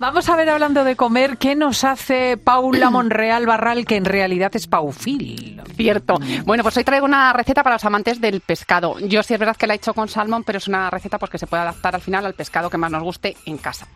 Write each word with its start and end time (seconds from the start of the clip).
Vamos 0.00 0.28
a 0.28 0.36
ver, 0.36 0.48
hablando 0.48 0.84
de 0.84 0.94
comer, 0.94 1.38
¿qué 1.38 1.56
nos 1.56 1.82
hace 1.82 2.36
Paula 2.36 2.88
Monreal 2.92 3.46
Barral, 3.46 3.84
que 3.84 3.96
en 3.96 4.04
realidad 4.04 4.54
es 4.54 4.68
paufil? 4.68 5.60
Cierto. 5.74 6.20
Bueno, 6.44 6.62
pues 6.62 6.76
hoy 6.76 6.84
traigo 6.84 7.04
una 7.04 7.32
receta 7.32 7.64
para 7.64 7.74
los 7.74 7.84
amantes 7.84 8.20
del 8.20 8.40
pescado. 8.40 8.96
Yo 9.00 9.24
sí 9.24 9.34
es 9.34 9.40
verdad 9.40 9.56
que 9.56 9.66
la 9.66 9.74
he 9.74 9.76
hecho 9.76 9.94
con 9.94 10.08
salmón, 10.08 10.44
pero 10.44 10.58
es 10.58 10.68
una 10.68 10.88
receta 10.88 11.18
pues, 11.18 11.32
que 11.32 11.38
se 11.38 11.48
puede 11.48 11.64
adaptar 11.64 11.96
al 11.96 12.00
final 12.00 12.24
al 12.24 12.34
pescado 12.34 12.70
que 12.70 12.78
más 12.78 12.92
nos 12.92 13.02
guste 13.02 13.36
en 13.44 13.58
casa. 13.58 13.88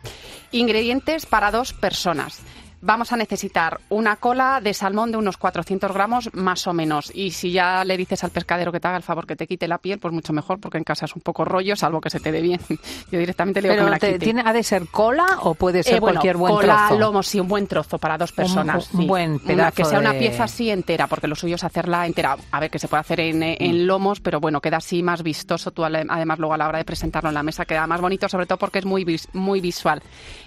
Ingredientes 0.50 1.24
para 1.24 1.52
dos 1.52 1.72
personas 1.72 2.42
vamos 2.82 3.12
a 3.12 3.16
necesitar 3.16 3.80
una 3.88 4.16
cola 4.16 4.60
de 4.60 4.74
salmón 4.74 5.12
de 5.12 5.16
unos 5.16 5.38
400 5.38 5.92
gramos 5.92 6.28
más 6.34 6.66
o 6.66 6.74
menos. 6.74 7.10
Y 7.14 7.30
si 7.30 7.52
ya 7.52 7.84
le 7.84 7.96
dices 7.96 8.22
al 8.24 8.30
pescadero 8.30 8.72
que 8.72 8.80
te 8.80 8.88
haga 8.88 8.96
el 8.96 9.02
favor 9.02 9.26
que 9.26 9.36
te 9.36 9.46
quite 9.46 9.68
la 9.68 9.78
piel, 9.78 9.98
pues 9.98 10.12
mucho 10.12 10.32
mejor, 10.32 10.60
porque 10.60 10.78
en 10.78 10.84
casa 10.84 11.06
es 11.06 11.14
un 11.14 11.22
poco 11.22 11.44
rollo, 11.44 11.76
salvo 11.76 12.00
que 12.00 12.10
se 12.10 12.20
te 12.20 12.32
dé 12.32 12.42
bien. 12.42 12.60
Yo 13.10 13.18
directamente 13.18 13.62
le 13.62 13.70
digo 13.70 13.78
que 13.78 13.84
me 13.84 13.90
la 13.90 13.98
quite. 13.98 14.18
¿tiene, 14.18 14.42
¿Ha 14.44 14.52
de 14.52 14.62
ser 14.62 14.88
cola 14.88 15.26
o 15.40 15.54
puede 15.54 15.82
ser 15.82 15.96
eh, 15.96 16.00
cualquier 16.00 16.36
buen 16.36 16.54
cola, 16.54 16.86
trozo? 16.88 17.00
lomo, 17.00 17.22
sí, 17.22 17.40
un 17.40 17.48
buen 17.48 17.66
trozo 17.66 17.98
para 17.98 18.18
dos 18.18 18.32
personas. 18.32 18.92
Un, 18.92 19.06
buen 19.06 19.38
pedazo 19.38 19.76
Que 19.76 19.84
sea 19.84 20.00
una 20.00 20.12
pieza 20.12 20.44
así 20.44 20.68
entera, 20.70 21.06
porque 21.06 21.28
lo 21.28 21.36
suyo 21.36 21.54
es 21.54 21.64
hacerla 21.64 22.06
entera. 22.06 22.36
A 22.50 22.60
ver, 22.60 22.70
que 22.70 22.80
se 22.80 22.88
puede 22.88 23.00
hacer 23.00 23.20
en, 23.20 23.42
eh, 23.42 23.56
en 23.60 23.86
lomos, 23.86 24.20
pero 24.20 24.40
bueno, 24.40 24.60
queda 24.60 24.78
así 24.78 25.02
más 25.02 25.22
vistoso. 25.22 25.70
Tú, 25.70 25.84
además, 25.84 26.38
luego 26.38 26.54
a 26.54 26.58
la 26.58 26.68
hora 26.68 26.78
de 26.78 26.84
presentarlo 26.84 27.28
en 27.28 27.34
la 27.34 27.42
mesa 27.44 27.64
queda 27.64 27.86
más 27.86 28.00
bonito, 28.00 28.28
sobre 28.28 28.46
todo 28.46 28.58
porque 28.58 28.80
es 28.80 28.84
muy, 28.84 29.06
muy 29.32 29.60
visual 29.60 30.02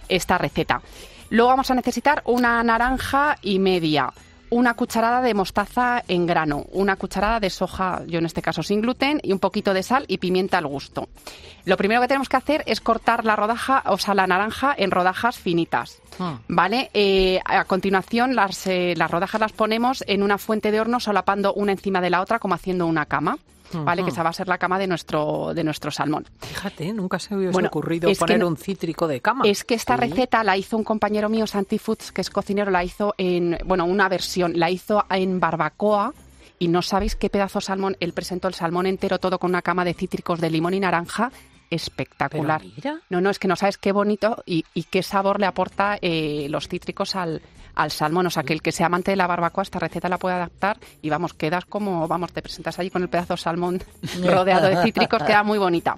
esta 0.09 0.37
receta. 0.37 0.81
Luego 1.29 1.49
vamos 1.49 1.71
a 1.71 1.75
necesitar 1.75 2.21
una 2.25 2.63
naranja 2.63 3.37
y 3.41 3.57
media, 3.59 4.13
una 4.51 4.75
cucharada 4.75 5.21
de 5.21 5.33
mostaza 5.33 6.03
en 6.07 6.25
grano, 6.27 6.65
una 6.71 6.95
cucharada 6.95 7.39
de 7.39 7.49
soja, 7.49 8.03
yo 8.05 8.19
en 8.19 8.25
este 8.25 8.41
caso 8.41 8.61
sin 8.61 8.81
gluten, 8.81 9.19
y 9.23 9.33
un 9.33 9.39
poquito 9.39 9.73
de 9.73 9.83
sal 9.83 10.05
y 10.07 10.19
pimienta 10.19 10.59
al 10.59 10.67
gusto. 10.67 11.09
Lo 11.65 11.77
primero 11.77 12.01
que 12.01 12.07
tenemos 12.07 12.29
que 12.29 12.37
hacer 12.37 12.63
es 12.67 12.79
cortar 12.79 13.25
la 13.25 13.35
rodaja, 13.35 13.83
o 13.87 13.97
sea, 13.97 14.13
la 14.13 14.27
naranja 14.27 14.73
en 14.77 14.91
rodajas 14.91 15.37
finitas. 15.37 15.99
Ah. 16.19 16.39
¿Vale? 16.47 16.91
Eh, 16.93 17.39
a 17.43 17.65
continuación, 17.65 18.35
las, 18.35 18.67
eh, 18.67 18.93
las 18.95 19.09
rodajas 19.09 19.41
las 19.41 19.51
ponemos 19.51 20.03
en 20.07 20.23
una 20.23 20.37
fuente 20.37 20.71
de 20.71 20.79
horno 20.79 20.99
solapando 20.99 21.53
una 21.53 21.71
encima 21.71 22.01
de 22.01 22.11
la 22.11 22.21
otra, 22.21 22.39
como 22.39 22.53
haciendo 22.53 22.85
una 22.85 23.05
cama. 23.05 23.37
¿Vale? 23.73 24.03
Que 24.03 24.11
esa 24.11 24.23
va 24.23 24.29
a 24.29 24.33
ser 24.33 24.47
la 24.47 24.57
cama 24.57 24.79
de 24.79 24.87
nuestro, 24.87 25.53
de 25.53 25.63
nuestro 25.63 25.91
salmón. 25.91 26.25
Fíjate, 26.39 26.93
nunca 26.93 27.19
se 27.19 27.33
me 27.33 27.39
hubiese 27.39 27.53
Bueno, 27.53 27.67
ocurrido 27.67 28.07
que 28.07 28.15
poner 28.15 28.45
un 28.45 28.55
cítrico 28.55 29.05
de 29.05 29.19
cama. 29.19 29.43
Es 29.45 29.65
que 29.65 29.73
esta 29.73 29.97
receta 29.97 30.43
la 30.45 30.55
hizo 30.55 30.77
un 30.77 30.85
compañero 30.85 31.27
mío, 31.27 31.45
Santi 31.45 31.77
Foods, 31.77 32.13
que 32.13 32.21
es 32.21 32.29
cocinero, 32.29 32.71
la 32.71 32.85
hizo 32.85 33.15
en, 33.17 33.57
bueno, 33.65 33.83
una 33.83 34.07
versión, 34.07 34.57
la 34.57 34.69
hizo 34.69 35.03
en 35.09 35.41
barbacoa 35.41 36.13
y 36.59 36.67
no 36.67 36.81
sabéis 36.81 37.15
qué 37.15 37.29
pedazo 37.29 37.59
de 37.59 37.65
salmón, 37.65 37.97
él 37.99 38.13
presentó 38.13 38.47
el 38.47 38.53
salmón 38.53 38.85
entero 38.85 39.19
todo 39.19 39.39
con 39.39 39.49
una 39.49 39.61
cama 39.61 39.83
de 39.83 39.93
cítricos 39.93 40.39
de 40.39 40.49
limón 40.49 40.73
y 40.73 40.79
naranja, 40.79 41.31
espectacular. 41.69 42.61
No, 43.09 43.21
no, 43.21 43.29
es 43.29 43.39
que 43.39 43.47
no 43.47 43.55
sabes 43.55 43.77
qué 43.77 43.91
bonito 43.91 44.43
y, 44.45 44.65
y 44.73 44.83
qué 44.83 45.03
sabor 45.03 45.39
le 45.39 45.45
aporta 45.45 45.97
eh, 46.01 46.47
los 46.49 46.67
cítricos 46.67 47.15
al, 47.15 47.41
al 47.75 47.91
salmón. 47.91 48.27
O 48.27 48.29
sea, 48.29 48.43
que 48.43 48.53
el 48.53 48.61
que 48.61 48.71
sea 48.71 48.87
amante 48.87 49.11
de 49.11 49.17
la 49.17 49.27
barbacoa, 49.27 49.63
esta 49.63 49.79
receta 49.79 50.09
la 50.09 50.17
puede 50.17 50.35
adaptar 50.35 50.77
y 51.01 51.09
vamos, 51.09 51.33
quedas 51.33 51.65
como, 51.65 52.07
vamos, 52.07 52.31
te 52.33 52.41
presentas 52.41 52.79
allí 52.79 52.89
con 52.89 53.03
el 53.03 53.09
pedazo 53.09 53.33
de 53.33 53.37
salmón 53.37 53.83
rodeado 54.23 54.67
de 54.67 54.81
cítricos, 54.83 55.23
queda 55.23 55.43
muy 55.43 55.59
bonita. 55.59 55.97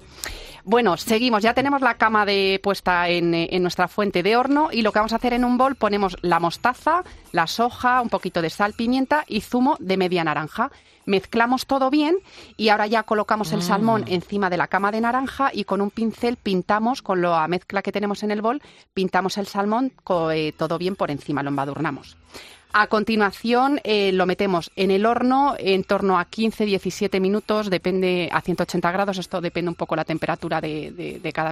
Bueno, 0.70 0.98
seguimos. 0.98 1.42
Ya 1.42 1.54
tenemos 1.54 1.80
la 1.80 1.94
cama 1.94 2.26
de 2.26 2.60
puesta 2.62 3.08
en, 3.08 3.32
eh, 3.32 3.48
en 3.52 3.62
nuestra 3.62 3.88
fuente 3.88 4.22
de 4.22 4.36
horno 4.36 4.68
y 4.70 4.82
lo 4.82 4.92
que 4.92 4.98
vamos 4.98 5.14
a 5.14 5.16
hacer 5.16 5.32
en 5.32 5.46
un 5.46 5.56
bol 5.56 5.76
ponemos 5.76 6.18
la 6.20 6.40
mostaza, 6.40 7.04
la 7.32 7.46
soja, 7.46 8.02
un 8.02 8.10
poquito 8.10 8.42
de 8.42 8.50
sal, 8.50 8.74
pimienta 8.74 9.24
y 9.26 9.40
zumo 9.40 9.78
de 9.80 9.96
media 9.96 10.24
naranja. 10.24 10.70
Mezclamos 11.06 11.64
todo 11.64 11.88
bien 11.88 12.18
y 12.58 12.68
ahora 12.68 12.86
ya 12.86 13.04
colocamos 13.04 13.52
el 13.52 13.62
salmón 13.62 14.04
encima 14.08 14.50
de 14.50 14.58
la 14.58 14.66
cama 14.66 14.92
de 14.92 15.00
naranja 15.00 15.50
y 15.54 15.64
con 15.64 15.80
un 15.80 15.90
pincel 15.90 16.36
pintamos 16.36 17.00
con 17.00 17.22
la 17.22 17.48
mezcla 17.48 17.80
que 17.80 17.90
tenemos 17.90 18.22
en 18.22 18.30
el 18.30 18.42
bol, 18.42 18.60
pintamos 18.92 19.38
el 19.38 19.46
salmón 19.46 19.90
eh, 20.34 20.52
todo 20.54 20.76
bien 20.76 20.96
por 20.96 21.10
encima, 21.10 21.42
lo 21.42 21.48
embadurnamos. 21.48 22.18
A 22.72 22.86
continuación 22.86 23.80
eh, 23.82 24.12
lo 24.12 24.26
metemos 24.26 24.70
en 24.76 24.90
el 24.90 25.06
horno 25.06 25.56
en 25.58 25.84
torno 25.84 26.18
a 26.18 26.26
15-17 26.26 27.18
minutos, 27.18 27.70
depende 27.70 28.28
a 28.30 28.42
180 28.42 28.92
grados, 28.92 29.16
esto 29.18 29.40
depende 29.40 29.70
un 29.70 29.74
poco 29.74 29.96
la 29.96 30.04
temperatura 30.04 30.60
de, 30.60 30.90
de- 30.90 31.18
de 31.18 31.32
cada, 31.32 31.50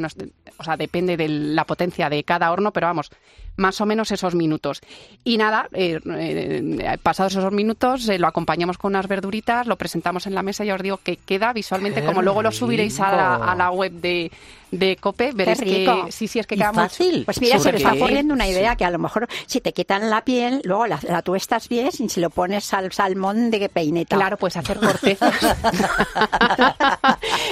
o 0.59 0.62
sea, 0.65 0.76
depende 0.76 1.16
de 1.16 1.28
la 1.28 1.65
potencia 1.65 2.10
de 2.10 2.22
cada 2.22 2.53
horno, 2.53 2.71
pero 2.71 2.87
vamos, 2.88 3.10
más 3.56 3.81
o 3.81 3.87
menos 3.87 4.11
esos 4.12 4.34
minutos. 4.34 4.81
Y 5.25 5.39
nada, 5.39 5.69
eh, 5.72 5.99
eh, 6.05 6.99
pasados 7.03 7.34
esos 7.34 7.53
minutos 7.53 8.09
eh, 8.09 8.19
lo 8.19 8.27
acompañamos 8.27 8.78
con 8.78 8.93
unas 8.93 9.09
verduritas, 9.09 9.67
lo 9.67 9.77
presentamos 9.77 10.27
en 10.27 10.34
la 10.34 10.43
mesa 10.43 10.65
y 10.65 10.69
ya 10.69 10.75
os 10.75 10.83
digo 10.83 10.99
que 10.99 11.17
queda 11.17 11.53
visualmente, 11.53 12.00
¡Qué 12.00 12.06
como 12.06 12.22
luego 12.22 12.43
lo 12.43 12.53
subiréis 12.53 13.00
a 13.00 13.15
la, 13.17 13.34
a 13.37 13.55
la 13.55 13.71
web 13.71 13.93
de, 13.93 14.31
de 14.71 14.97
COPE, 14.97 15.33
veréis 15.33 15.61
que 15.61 16.05
sí, 16.11 16.28
sí, 16.28 16.39
es 16.39 16.47
que 16.47 16.56
queda 16.56 16.72
muy- 16.72 16.83
fácil. 16.83 17.25
Pues 17.25 17.41
mira, 17.41 17.59
se 17.59 17.72
me 17.72 17.78
está 17.78 17.93
ocurriendo 17.93 18.34
una 18.34 18.47
idea 18.49 18.77
que 18.77 18.84
a 18.84 18.91
lo 18.91 18.99
mejor 18.99 19.27
si 19.47 19.61
te 19.61 19.73
quitan 19.73 20.11
la 20.11 20.23
piel, 20.25 20.61
luego 20.65 20.87
la, 20.87 20.99
la 21.09 21.23
tuestas 21.23 21.69
bien 21.69 21.91
y 21.99 22.09
si 22.09 22.21
lo 22.21 22.31
pones 22.31 22.73
al 22.75 22.93
salmón 22.93 23.50
de 23.50 23.69
peineta. 23.69 24.17
Claro, 24.17 24.37
puedes 24.37 24.56
hacer 24.56 24.78
cortezas. 24.78 25.34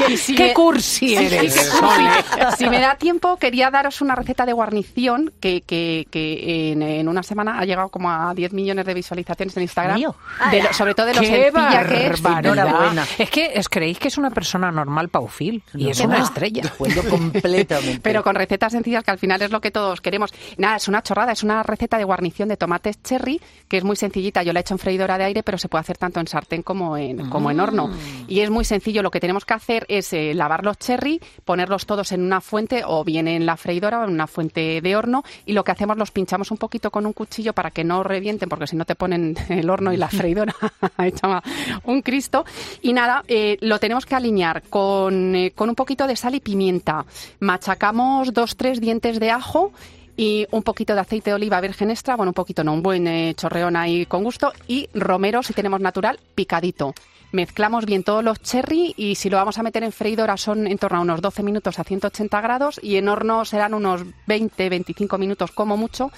Y 0.09 0.17
si 0.17 0.35
¡Qué 0.35 0.49
me- 0.49 0.55
cursi 0.55 1.15
eres, 1.15 1.53
sí, 1.55 1.61
qué 1.61 1.67
cursi. 1.69 1.79
Sole! 1.79 2.57
Si 2.57 2.69
me 2.69 2.81
da 2.81 2.97
tiempo, 2.97 3.37
quería 3.37 3.71
daros 3.71 4.01
una 4.01 4.15
receta 4.15 4.45
de 4.47 4.53
guarnición 4.53 5.33
que, 5.41 5.63
que, 5.63 5.94
que 6.11 6.73
en, 6.73 6.83
en 6.83 7.09
una 7.09 7.23
semana 7.23 7.59
ha 7.59 7.65
llegado 7.65 7.89
como 7.89 8.11
a 8.11 8.33
10 8.35 8.53
millones 8.53 8.85
de 8.87 8.95
visualizaciones 8.95 9.57
en 9.57 9.63
Instagram. 9.63 9.97
Mío. 9.97 10.15
De 10.51 10.63
lo- 10.63 10.73
sobre 10.73 10.95
todo 10.95 11.07
de 11.07 11.15
lo 11.15 11.21
¡Qué 11.21 11.27
sencilla 11.27 11.87
que 11.87 12.07
es. 12.07 12.23
barbaridad! 12.23 12.53
Enhorabuena. 12.65 13.07
Es 13.19 13.31
que 13.31 13.53
os 13.59 13.69
creéis 13.69 13.99
que 13.99 14.09
es 14.09 14.19
una 14.19 14.31
persona 14.31 14.71
normal 14.71 15.09
paufil 15.09 15.63
y 15.75 15.89
es 15.91 15.99
¿Qué 16.01 16.07
una 16.07 16.19
va? 16.19 16.25
estrella. 16.25 16.63
Completamente. 17.11 18.01
Pero 18.03 18.23
con 18.23 18.35
recetas 18.35 18.73
sencillas 18.73 19.05
que 19.05 19.11
al 19.11 19.19
final 19.19 19.41
es 19.43 19.51
lo 19.51 19.61
que 19.61 19.71
todos 19.71 20.01
queremos. 20.01 20.33
Nada, 20.59 20.77
es 20.77 20.89
una 20.89 21.03
chorrada, 21.03 21.33
es 21.33 21.43
una 21.43 21.63
receta 21.63 21.99
de 21.99 22.05
guarnición 22.05 22.49
de 22.49 22.57
tomates 22.57 23.03
cherry 23.03 23.41
que 23.69 23.77
es 23.79 23.85
muy 23.85 23.97
sencillita. 23.97 24.43
Yo 24.43 24.53
la 24.53 24.61
he 24.61 24.63
hecho 24.63 24.75
en 24.75 24.79
freidora 24.79 25.19
de 25.19 25.25
aire, 25.25 25.43
pero 25.43 25.59
se 25.59 25.69
puede 25.69 25.81
hacer 25.81 25.99
tanto 25.99 26.21
en 26.21 26.27
sartén 26.27 26.63
como 26.63 26.97
en, 26.97 27.29
como 27.31 27.51
en 27.51 27.61
horno. 27.61 27.91
Y 28.29 28.41
es 28.41 28.51
muy 28.51 28.65
sencillo. 28.65 29.03
Lo 29.03 29.11
que 29.11 29.21
tenemos 29.21 29.45
que 29.45 29.55
hacer 29.55 29.85
es 29.89 30.13
eh, 30.13 30.35
lavar 30.35 30.65
los 30.65 30.79
cherry, 30.79 31.21
ponerlos 31.45 31.87
todos 31.87 32.13
en 32.13 32.23
una 32.23 32.41
fuente 32.41 32.83
o 32.87 33.05
bien 33.05 33.29
en 33.29 33.47
la 33.47 33.57
freidora 33.57 34.01
o 34.01 34.05
en 34.05 34.11
una 34.11 34.27
fuente 34.27 34.81
de 34.81 34.97
horno. 34.97 35.25
Y 35.47 35.53
lo 35.53 35.65
que 35.65 35.73
hacemos, 35.73 35.84
los 35.87 36.11
pinchamos 36.11 36.51
un 36.51 36.57
poquito 36.57 36.91
con 36.91 37.07
un 37.07 37.13
cuchillo 37.13 37.53
para 37.53 37.71
que 37.71 37.85
no 37.85 38.03
revienten, 38.03 38.49
porque 38.49 38.67
si 38.67 38.77
no 38.77 38.85
te 38.85 38.95
ponen 38.95 39.37
el 39.49 39.69
horno 39.71 39.93
y 39.93 39.97
la 39.97 40.09
freidora 40.09 40.55
hecha 40.99 41.43
un 41.85 42.03
Cristo. 42.03 42.45
Y 42.83 42.93
nada, 42.93 43.25
eh, 43.29 43.57
lo 43.61 43.79
tenemos 43.79 44.07
que 44.07 44.15
alinear 44.15 44.63
con, 44.63 45.35
eh, 45.35 45.53
con 45.55 45.69
un 45.69 45.75
poquito 45.75 46.07
de 46.07 46.17
sal 46.17 46.35
y 46.35 46.41
pimienta. 46.41 47.05
Machacamos 47.41 48.33
dos, 48.33 48.57
tres 48.57 48.81
dientes 48.81 49.21
de 49.21 49.31
ajo 49.31 49.73
y 50.17 50.47
un 50.51 50.63
poquito 50.63 50.95
de 50.95 51.01
aceite 51.01 51.31
de 51.31 51.35
oliva 51.35 51.61
virgen 51.61 51.91
extra, 51.91 52.17
bueno, 52.17 52.31
un 52.31 52.35
poquito 52.35 52.63
no, 52.63 52.73
un 52.73 52.83
buen 52.83 53.07
eh, 53.07 53.35
chorreón 53.35 53.77
ahí 53.77 54.07
con 54.07 54.23
gusto 54.23 54.53
y 54.69 54.89
romero, 54.95 55.43
si 55.43 55.53
tenemos 55.53 55.81
natural, 55.81 56.19
picadito. 56.35 56.95
Mezclamos 57.35 57.85
bien 57.85 58.05
todos 58.05 58.23
los 58.23 58.41
cherry 58.41 58.95
y 58.97 59.17
si 59.17 59.29
lo 59.29 59.39
vamos 59.39 59.59
a 59.59 59.65
meter 59.65 59.83
en 59.83 59.91
freidora 59.91 60.37
son 60.37 60.69
en 60.69 60.79
torno 60.79 60.99
a 60.99 61.01
unos 61.01 61.21
12 61.21 61.43
minutos 61.43 61.81
a 61.81 61.83
180 61.83 62.41
grados 62.41 62.79
y 62.81 62.95
en 62.95 63.09
horno 63.09 63.45
serán 63.45 63.75
unos 63.75 64.03
20-25 64.29 65.19
minutos 65.19 65.51
como 65.51 65.77
mucho. 65.77 66.13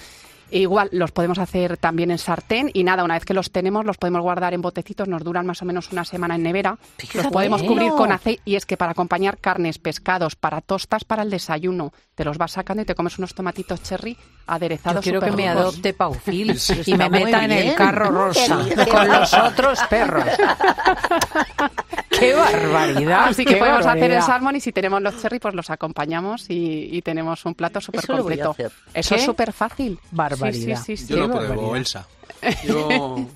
Igual 0.49 0.89
los 0.91 1.11
podemos 1.11 1.39
hacer 1.39 1.77
también 1.77 2.11
en 2.11 2.17
sartén 2.17 2.71
y 2.73 2.83
nada, 2.83 3.03
una 3.03 3.15
vez 3.15 3.25
que 3.25 3.33
los 3.33 3.51
tenemos 3.51 3.85
los 3.85 3.97
podemos 3.97 4.21
guardar 4.21 4.53
en 4.53 4.61
botecitos, 4.61 5.07
nos 5.07 5.23
duran 5.23 5.45
más 5.45 5.61
o 5.61 5.65
menos 5.65 5.91
una 5.91 6.05
semana 6.05 6.35
en 6.35 6.43
nevera. 6.43 6.77
los 7.13 7.27
podemos 7.27 7.63
cubrir 7.63 7.91
con 7.91 8.11
aceite 8.11 8.41
y 8.45 8.55
es 8.55 8.65
que 8.65 8.77
para 8.77 8.91
acompañar 8.91 9.37
carnes, 9.37 9.77
pescados, 9.77 10.35
para 10.35 10.61
tostas, 10.61 11.03
para 11.03 11.23
el 11.23 11.29
desayuno, 11.29 11.91
te 12.15 12.23
los 12.23 12.37
vas 12.37 12.53
sacando 12.53 12.83
y 12.83 12.85
te 12.85 12.95
comes 12.95 13.17
unos 13.17 13.33
tomatitos 13.33 13.83
cherry 13.83 14.15
Yo 14.15 14.21
aderezados. 14.47 15.03
quiero 15.03 15.21
que 15.21 15.31
me 15.31 15.49
adopte 15.49 15.93
Paufil 15.93 16.57
y 16.85 16.93
me 16.93 17.09
meta 17.09 17.45
en 17.45 17.51
el 17.51 17.75
carro 17.75 18.09
rosa 18.09 18.59
con 18.89 19.07
los 19.07 19.33
otros 19.33 19.79
perros. 19.89 20.25
¡Qué 22.19 22.33
barbaridad! 22.35 23.25
Así 23.25 23.45
que 23.45 23.53
qué 23.53 23.59
podemos 23.59 23.85
hacer 23.85 24.11
el 24.11 24.21
salmón 24.21 24.55
y 24.55 24.59
si 24.59 24.71
tenemos 24.71 25.01
los 25.01 25.21
cherry, 25.21 25.39
pues 25.39 25.53
los 25.53 25.69
acompañamos 25.69 26.49
y, 26.49 26.89
y 26.91 27.01
tenemos 27.01 27.45
un 27.45 27.55
plato 27.55 27.81
súper 27.81 28.05
completo. 28.05 28.55
Eso 28.93 29.15
es 29.15 29.23
súper 29.23 29.53
fácil. 29.53 29.99
Barbaridad. 30.11 30.77
Sí, 30.77 30.97
sí, 30.97 30.97
sí, 30.97 31.07
sí. 31.07 31.13
Yo 31.13 31.19
lo 31.19 31.31
pruebo, 31.31 31.47
barbaridad. 31.47 31.77
Elsa. 31.77 32.07
Yo... 32.67 33.27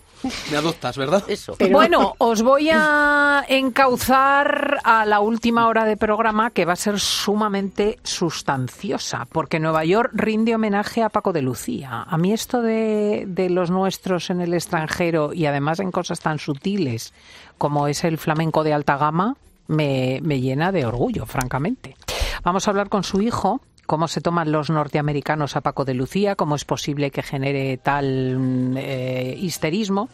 Me 0.51 0.57
adoptas, 0.57 0.97
¿verdad? 0.97 1.23
Eso. 1.27 1.55
Bueno, 1.71 2.13
os 2.17 2.41
voy 2.41 2.69
a 2.71 3.43
encauzar 3.47 4.79
a 4.83 5.05
la 5.05 5.19
última 5.19 5.67
hora 5.67 5.85
de 5.85 5.97
programa 5.97 6.51
que 6.51 6.65
va 6.65 6.73
a 6.73 6.77
ser 6.77 6.99
sumamente 6.99 7.99
sustanciosa, 8.03 9.27
porque 9.31 9.59
Nueva 9.59 9.85
York 9.85 10.11
rinde 10.13 10.55
homenaje 10.55 11.03
a 11.03 11.09
Paco 11.09 11.33
de 11.33 11.41
Lucía. 11.41 12.03
A 12.07 12.17
mí 12.17 12.33
esto 12.33 12.61
de, 12.61 13.25
de 13.27 13.49
los 13.49 13.71
nuestros 13.71 14.29
en 14.29 14.41
el 14.41 14.53
extranjero 14.53 15.33
y 15.33 15.45
además 15.45 15.79
en 15.79 15.91
cosas 15.91 16.19
tan 16.19 16.39
sutiles 16.39 17.13
como 17.57 17.87
es 17.87 18.03
el 18.03 18.17
flamenco 18.17 18.63
de 18.63 18.73
alta 18.73 18.97
gama, 18.97 19.35
me, 19.67 20.19
me 20.23 20.41
llena 20.41 20.71
de 20.71 20.85
orgullo, 20.85 21.25
francamente. 21.25 21.95
Vamos 22.43 22.67
a 22.67 22.71
hablar 22.71 22.89
con 22.89 23.03
su 23.03 23.21
hijo, 23.21 23.61
cómo 23.91 24.07
se 24.07 24.21
toman 24.21 24.53
los 24.53 24.69
norteamericanos 24.69 25.57
a 25.57 25.61
Paco 25.61 25.83
de 25.83 25.93
Lucía, 25.93 26.37
cómo 26.37 26.55
es 26.55 26.63
posible 26.63 27.11
que 27.11 27.23
genere 27.23 27.75
tal 27.75 28.39
mm, 28.39 28.77
eh, 28.77 29.35
histerismo. 29.37 30.07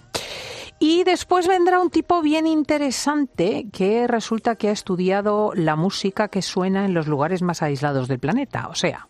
Y 0.80 1.04
después 1.04 1.48
vendrá 1.48 1.80
un 1.80 1.92
tipo 1.92 2.24
bien 2.24 2.48
interesante 2.48 3.68
que 3.72 4.08
resulta 4.08 4.56
que 4.56 4.70
ha 4.70 4.72
estudiado 4.72 5.52
la 5.54 5.76
música 5.76 6.28
que 6.28 6.42
suena 6.42 6.86
en 6.86 6.96
los 6.96 7.06
lugares 7.06 7.44
más 7.44 7.62
aislados 7.62 8.08
del 8.08 8.18
planeta, 8.18 8.68
o 8.68 8.74
sea, 8.74 9.10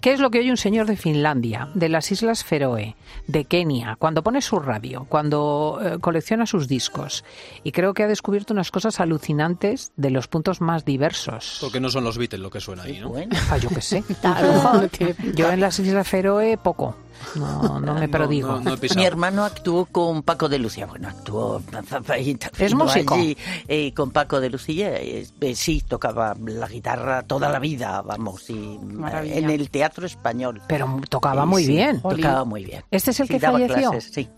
¿Qué 0.00 0.12
es 0.12 0.20
lo 0.20 0.30
que 0.30 0.38
oye 0.40 0.50
un 0.50 0.56
señor 0.56 0.86
de 0.86 0.96
Finlandia, 0.96 1.68
de 1.74 1.88
las 1.88 2.10
Islas 2.12 2.44
Feroe, 2.44 2.96
de 3.26 3.44
Kenia, 3.44 3.96
cuando 3.98 4.22
pone 4.22 4.40
su 4.42 4.58
radio, 4.58 5.06
cuando 5.08 5.80
eh, 5.82 5.98
colecciona 6.00 6.46
sus 6.46 6.68
discos? 6.68 7.24
Y 7.62 7.72
creo 7.72 7.94
que 7.94 8.02
ha 8.02 8.08
descubierto 8.08 8.52
unas 8.52 8.70
cosas 8.70 9.00
alucinantes 9.00 9.92
de 9.96 10.10
los 10.10 10.28
puntos 10.28 10.60
más 10.60 10.84
diversos. 10.84 11.58
Porque 11.60 11.80
no 11.80 11.88
son 11.90 12.04
los 12.04 12.18
Beatles 12.18 12.40
lo 12.42 12.50
que 12.50 12.60
suena 12.60 12.84
ahí, 12.84 13.00
¿no? 13.00 13.10
Bueno, 13.10 13.34
Ah, 13.50 13.58
yo 13.58 13.68
qué 13.68 13.80
sé. 13.80 14.02
Yo 15.34 15.50
en 15.50 15.60
las 15.60 15.78
Islas 15.78 16.08
Feroe 16.08 16.56
poco. 16.58 16.96
No, 17.34 17.80
no 17.80 17.94
me 17.94 18.08
prodigo. 18.10 18.48
No, 18.48 18.58
no, 18.58 18.64
no 18.64 18.74
he 18.74 18.76
pisado. 18.76 19.00
Mi 19.00 19.06
hermano 19.06 19.44
actuó 19.44 19.86
con 19.86 20.22
Paco 20.22 20.48
de 20.48 20.58
Lucía. 20.58 20.86
Bueno, 20.86 21.08
actuó. 21.08 21.62
¿Es 22.58 22.74
músico? 22.74 23.14
allí, 23.14 23.36
eh, 23.68 23.92
con 23.94 24.10
Paco 24.10 24.40
de 24.40 24.50
Lucía. 24.50 24.94
eh, 25.00 25.26
eh, 25.40 25.54
sí, 25.54 25.82
tocaba 25.86 26.34
la 26.44 26.68
guitarra 26.68 27.22
toda 27.22 27.48
la 27.48 27.58
vida, 27.58 28.02
vamos. 28.02 28.48
Y, 28.50 28.78
en 29.24 29.50
el 29.50 29.70
teatro 29.70 30.06
español. 30.06 30.60
Pero 30.66 31.00
tocaba 31.08 31.44
muy 31.46 31.64
sí, 31.64 31.72
bien. 31.72 32.00
Tocaba 32.00 32.44
muy 32.44 32.64
bien. 32.64 32.82
¿Este 32.90 33.10
es 33.10 33.20
el 33.20 33.26
Sí, 33.28 33.34
que 33.34 33.40
falleció? 33.40 33.90
clases, 33.90 34.10
sí. 34.12 34.28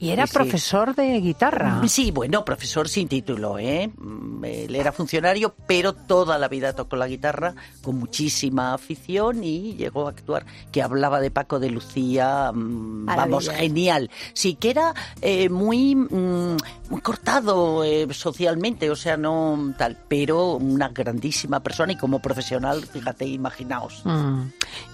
Y 0.00 0.10
era 0.10 0.26
Sí, 0.26 0.32
sí. 0.32 0.34
profesor 0.38 0.94
de 0.94 1.20
guitarra. 1.20 1.80
Sí, 1.88 2.10
bueno, 2.10 2.44
profesor 2.44 2.88
sin 2.88 3.08
título, 3.08 3.58
¿eh? 3.58 3.90
Mm, 3.96 4.44
Él 4.44 4.74
era 4.76 4.92
funcionario, 4.92 5.54
pero 5.66 5.92
toda 5.92 6.38
la 6.38 6.46
vida 6.48 6.72
tocó 6.72 6.96
la 6.96 7.08
guitarra 7.08 7.54
con 7.82 7.98
muchísima 7.98 8.74
afición 8.74 9.42
y 9.42 9.74
llegó 9.74 10.06
a 10.06 10.10
actuar. 10.10 10.46
Que 10.70 10.82
hablaba 10.82 11.20
de 11.20 11.30
Paco 11.30 11.58
de 11.58 11.70
Lucía, 11.70 12.52
mm, 12.54 13.06
vamos, 13.06 13.48
genial. 13.50 14.10
Sí, 14.34 14.54
que 14.54 14.70
era 14.70 14.94
eh, 15.20 15.48
muy, 15.48 15.94
mm, 15.96 16.56
muy 16.90 17.00
cortado 17.00 17.82
eh, 17.84 18.06
socialmente, 18.12 18.90
o 18.90 18.96
sea, 18.96 19.16
no 19.16 19.74
tal, 19.76 19.96
pero 20.08 20.52
una 20.54 20.88
grandísima 20.90 21.60
persona 21.60 21.92
y 21.92 21.96
como 21.96 22.20
profesional, 22.20 22.84
fíjate, 22.86 23.26
imaginaos. 23.26 24.02
Mm. 24.04 24.42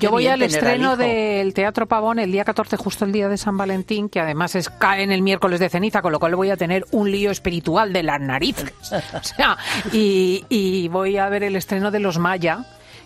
Yo 0.00 0.10
voy 0.10 0.26
al 0.26 0.42
estreno 0.42 0.96
del 0.96 1.54
Teatro 1.54 1.86
Pavón 1.86 2.18
el 2.18 2.32
día 2.32 2.44
14, 2.44 2.76
justo 2.76 3.04
el 3.04 3.12
día 3.12 3.28
de 3.28 3.36
San 3.36 3.56
Valentín, 3.56 4.08
que 4.08 4.20
además 4.20 4.54
es 4.54 4.68
cae 4.68 5.02
en 5.02 5.12
el 5.12 5.22
miércoles 5.22 5.60
de 5.60 5.68
ceniza, 5.68 6.02
con 6.02 6.12
lo 6.12 6.18
cual 6.20 6.34
voy 6.36 6.50
a 6.50 6.56
tener 6.56 6.84
un 6.92 7.10
lío 7.10 7.30
espiritual 7.30 7.92
de 7.92 8.02
las 8.02 8.20
narices. 8.20 8.72
O 9.14 9.22
sea, 9.22 9.56
y, 9.92 10.44
y 10.48 10.88
voy 10.88 11.16
a 11.18 11.28
ver 11.28 11.42
el 11.44 11.56
estreno 11.56 11.90
de 11.90 12.00
Los 12.00 12.18
Maya 12.18 12.64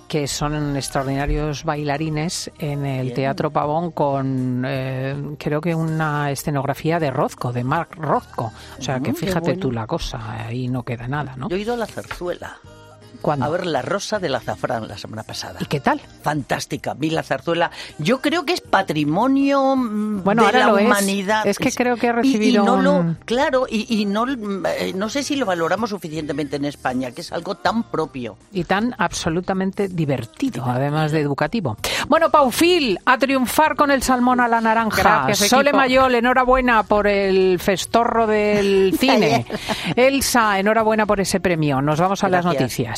que 0.08 0.26
son 0.26 0.74
extraordinarios 0.74 1.64
bailarines 1.64 2.50
en 2.58 2.86
el 2.86 3.02
Bien. 3.02 3.14
Teatro 3.14 3.50
Pavón 3.50 3.90
con 3.90 4.64
eh, 4.66 5.14
creo 5.38 5.60
que 5.60 5.74
una 5.74 6.30
escenografía 6.30 6.98
de 6.98 7.10
Rozco, 7.10 7.52
de 7.52 7.62
Marc 7.62 7.94
Rozco. 7.96 8.50
O 8.78 8.82
sea 8.82 9.00
que 9.00 9.12
Mm, 9.12 9.16
fíjate 9.16 9.50
bueno. 9.50 9.60
tú 9.60 9.70
la 9.70 9.86
cosa, 9.86 10.46
ahí 10.46 10.66
no 10.68 10.82
queda 10.82 11.06
nada, 11.08 11.34
¿no? 11.36 11.50
Yo 11.50 11.56
he 11.56 11.60
ido 11.60 11.74
a 11.74 11.76
la 11.76 11.86
zarzuela 11.86 12.56
¿Cuándo? 13.22 13.44
a 13.46 13.48
ver 13.48 13.66
La 13.66 13.82
Rosa 13.82 14.18
del 14.18 14.34
Azafrán 14.34 14.86
la 14.88 14.96
semana 14.98 15.22
pasada. 15.22 15.58
¿Y 15.60 15.66
qué 15.66 15.80
tal? 15.80 16.00
fantástica, 16.22 16.94
vi 16.94 17.10
la 17.10 17.22
zarzuela. 17.22 17.70
Yo 17.98 18.20
creo 18.20 18.44
que 18.44 18.52
es 18.52 18.60
patrimonio 18.60 19.74
mm, 19.76 20.22
Bueno, 20.24 20.42
de 20.42 20.46
ahora 20.48 20.58
la 20.60 20.66
lo 20.66 20.74
humanidad. 20.86 21.46
Es 21.46 21.58
que 21.58 21.72
creo 21.72 21.96
que 21.96 22.08
ha 22.08 22.10
Y- 22.10 22.12
y, 22.12 22.16
recibido 22.36 22.80
lo, 22.80 22.92
un- 22.98 23.14
claro, 23.24 23.66
y, 23.68 23.86
y 24.00 24.04
no, 24.04 24.26
eh, 24.28 24.92
no 24.94 25.08
sé 25.08 25.22
si 25.22 25.36
lo 25.36 25.46
valoramos 25.46 25.90
suficientemente 25.90 26.56
en 26.56 26.64
España, 26.66 27.10
que 27.12 27.22
es 27.22 27.32
algo 27.32 27.54
tan 27.54 27.82
propio. 27.84 28.36
y 28.52 28.64
tan 28.64 28.94
absolutamente 28.98 29.88
divertido, 29.88 30.64
además 30.66 31.12
de 31.12 31.20
educativo. 31.20 31.76
Bueno, 32.08 32.30
Paufil, 32.30 32.98
a 33.06 33.16
triunfar 33.18 33.74
con 33.76 33.90
el 33.90 34.02
salmón 34.02 34.40
a 34.40 34.48
la 34.48 34.60
naranja. 34.60 35.24
Gracias, 35.24 35.48
Sole. 35.50 35.72
Mayol, 35.72 36.14
enhorabuena 36.14 36.82
por 36.82 37.06
el 37.06 37.58
festorro 37.58 38.26
del 38.26 38.94
cine. 39.00 39.46
Elsa, 39.96 40.58
enhorabuena 40.58 41.06
por 41.06 41.20
ese 41.20 41.40
premio. 41.40 41.80
Nos 41.80 42.00
vamos 42.00 42.22
a 42.24 42.28
las 42.28 42.44
noticias. 42.44 42.97